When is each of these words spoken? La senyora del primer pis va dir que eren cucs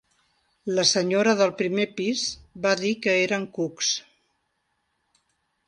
La 0.77 0.85
senyora 0.91 1.35
del 1.41 1.53
primer 1.59 1.85
pis 1.99 2.23
va 2.65 2.73
dir 2.81 2.95
que 3.05 3.15
eren 3.29 3.47
cucs 3.61 3.93